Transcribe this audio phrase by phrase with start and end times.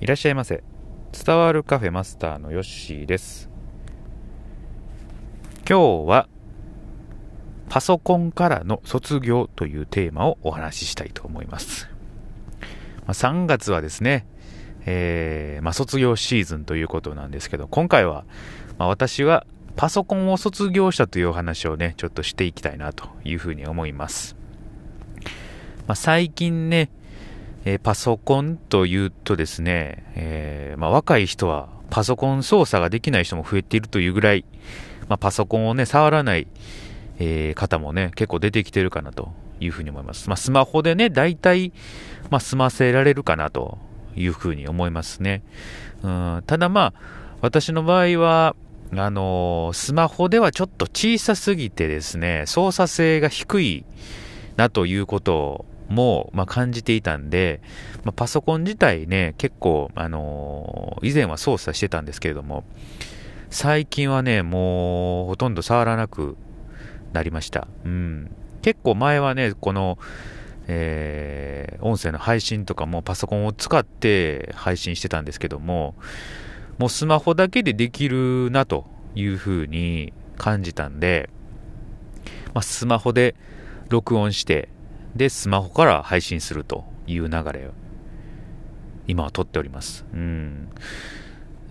[0.00, 0.62] いらっしゃいませ。
[1.12, 3.48] 伝わるカフェマスターのヨッシーです。
[5.66, 6.28] 今日は
[7.70, 11.88] パソコンからの卒業というテーマをお話ししたいと思います、
[13.06, 14.26] まあ、3月はですね、
[14.84, 18.24] えー、まあ、卒業シーズンということなんですけど今回は、
[18.78, 24.36] まあ、私はパソコンを卒業したというお話をねちょっとしていきたいなというふうに思います、
[25.86, 26.90] ま、最近ね
[27.64, 34.44] えー、パソコンというとですね、えー、まあ、若い人はパソコン操作ができない人も増えているというぐらい、
[35.08, 36.46] まあ、パソコンをね、触らない、
[37.18, 40.28] えー、方もね、結構出てきてるかなというふうに思います。
[40.28, 41.72] まあ、スマホでね、大体、
[42.30, 43.78] まあ、済ませられるかなと
[44.14, 45.42] いうふうに思いますね。
[46.02, 46.94] うんただまあ、
[47.40, 48.56] 私の場合は、
[48.96, 53.84] あのスマホではちょっと小さすぎてですね、操作性が低い
[54.56, 57.60] なということをも、まあ、感じていたんで、
[58.04, 62.64] まあ、パソコン自体ね、結構、あのー、以前は操作してたんですけれども、
[63.50, 66.36] 最近はね、もうほとんど触らなく
[67.12, 67.68] なりました。
[67.84, 68.30] うん。
[68.62, 69.98] 結構前はね、この、
[70.66, 75.94] えー、音声の配信とかもパソコンを使って配信してたんですけども、
[76.78, 81.30] もうスマホだけでできるなというふうに感じたんで、
[82.52, 83.34] まあ、スマホで
[83.88, 84.68] 録音して、
[85.16, 87.70] で、スマホから配信するという流れを、
[89.06, 90.04] 今は撮っております。
[90.12, 90.68] うん。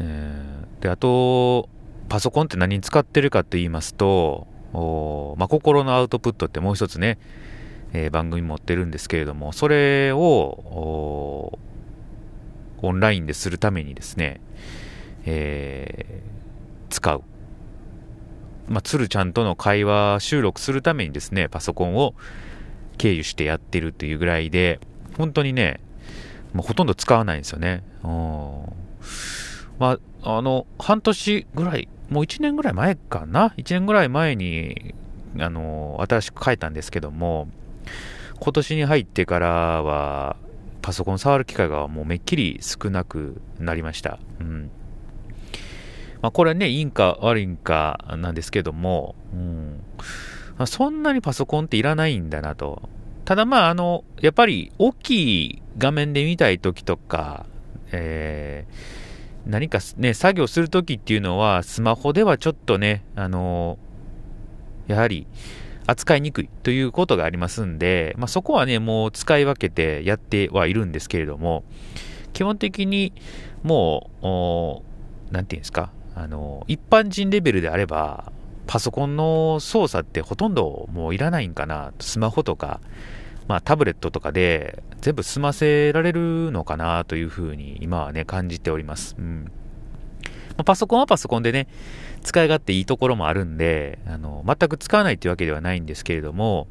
[0.00, 1.68] えー、で、あと、
[2.08, 7.18] パソコンって何に使ってるかと言いますと、おまあ、心のアウトプットってもう一つね、
[7.92, 11.58] えー、番組持ってるんですけれども、それを、
[12.82, 14.40] オンラインでするためにですね、
[15.24, 17.22] えー、使う。
[18.68, 22.14] まあ、鶴ちゃんとの会話収録するためにですね、パソコンを
[22.98, 24.80] 経由してやってるっていうぐらいで、
[25.16, 25.80] 本当にね、
[26.52, 27.82] もうほとんど使わないんですよね。
[28.04, 28.64] うん。
[29.78, 34.94] まあ、あの、半年ぐらい、もう1年ぐらい前かな ?1 年ぐらい前に、
[35.38, 37.48] あの、新しく変えたんですけども、
[38.38, 40.36] 今年に入ってからは、
[40.82, 44.18] パソコン触る機会がもうめっきり少なくなりました。
[44.40, 44.70] うん。
[46.20, 49.80] まあ、これはね、いいんか悪いんかなんですけども、うん。
[50.66, 52.88] そんなにパソコンっていらないんだなと。
[53.24, 57.46] ただまあ、あの、やっぱり大きい画面で見たい時とか、
[57.92, 63.78] えー、何かね、作業するときっていうのは、スマホではちょっとね、あの、
[64.88, 65.26] やはり
[65.86, 71.64] 扱いにくいということがありますんで、まあ、そこはね、もう使い分けてやってはいるんですけれども、
[72.32, 73.12] 基本的に
[73.62, 74.10] も
[75.30, 78.32] う、なんていうんですか、あの、一般人レベルであれば、
[78.66, 81.92] パソコンの操作ってほとんどもういらないんかな。
[82.00, 82.80] スマホとか、
[83.48, 89.16] まあタブレットとかで全部済ませられるのかなというふうに今はね感じております。
[89.18, 89.52] うん。
[90.56, 91.66] まあ、パソコンはパソコンでね、
[92.22, 96.68] 使い勝手いいところもあるんで、あの、全く使わないというわけではないんですけれども、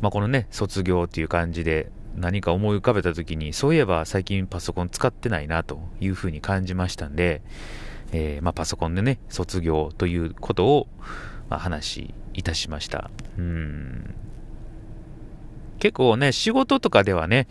[0.00, 7.42] まあこのね、卒業っていう感じで何か思い浮かべた時に、そういえば最近パソコン使ってないなというふうに感じましたんで、
[8.12, 10.86] えー、まあ、パソコンでね、卒業ということを、
[11.48, 13.10] まあ、話いたしました。
[13.38, 14.14] うん。
[15.78, 17.46] 結構ね、仕事とかではね、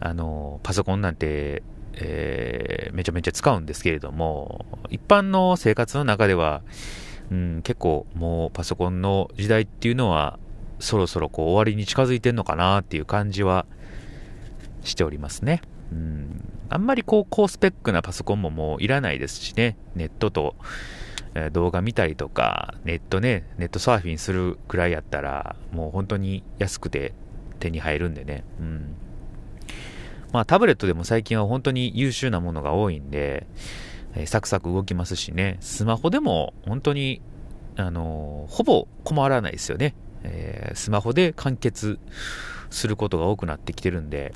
[0.00, 1.62] あの、パソコンなんて、
[1.94, 6.62] えー、めちゃめちゃ使うんですけれども、一般の生活の中では、
[7.30, 10.38] うん、結構もうパソコンの時代っていうのは、
[10.80, 13.64] そろそろこう終わりに近づいてんのかなっていう感じは
[14.82, 15.62] しておりますね。
[15.92, 20.56] うん、あんまりこう高スペックなパソコンももういらないですしね、ネットと、
[21.34, 27.12] え動画見たりとか、ネットね、ネットサーフィンするくらいやったら、もう本当に安くて
[27.58, 28.44] 手に入るんでね。
[28.60, 28.96] うん。
[30.32, 33.46] まあタブレットでも最近は本当に優秀なものが多いんで、
[34.16, 37.20] え、サクサク動きますしね、スマホでも本当に、
[37.76, 39.94] あの、ほぼ困らないですよね。
[40.22, 41.98] えー、スマホで完結
[42.70, 44.32] することが多くなってきてるんで、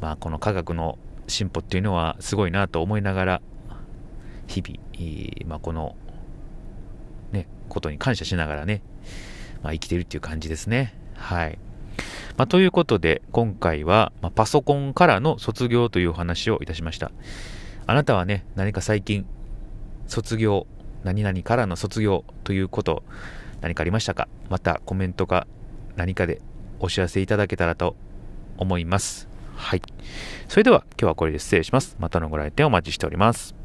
[0.00, 3.42] まあ、この科学の進歩っていうのはすごいなと思いながら、
[4.46, 5.96] 日々、まあ、この、
[7.32, 8.82] ね、ことに感謝しながらね、
[9.62, 10.94] まあ、生きてるっていう感じですね。
[11.14, 11.58] はい。
[12.36, 17.12] まあ、ということで、今回は、ま、パソコンからの卒業というお話をいたしました。
[17.86, 19.24] あなたはね、何か最近、
[20.06, 20.66] 卒業、
[21.04, 23.02] 何々からの卒業ということ、
[23.60, 24.28] 何かありましたか？
[24.50, 25.46] またコメントか
[25.96, 26.42] 何かで
[26.80, 27.96] お知らせいただけたらと
[28.58, 29.28] 思います。
[29.56, 29.82] はい。
[30.48, 31.96] それでは今日はこれで失礼します。
[31.98, 33.63] またのご来店お待ちしております。